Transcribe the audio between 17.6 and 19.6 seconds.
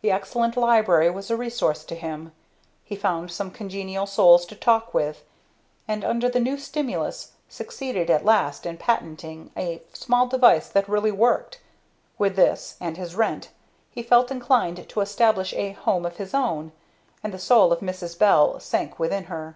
of Mrs. Bell sank within her.